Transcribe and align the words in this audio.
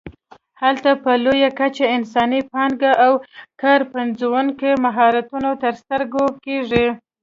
هلته 0.61 0.91
په 1.03 1.11
لویه 1.23 1.49
کچه 1.59 1.85
انساني 1.97 2.41
پانګه 2.51 2.91
او 3.05 3.11
کار 3.61 3.81
پنځوونکي 3.93 4.69
مهارتونه 4.85 5.49
تر 5.63 5.73
سترګو 5.81 6.25
کېږي. 6.45 6.87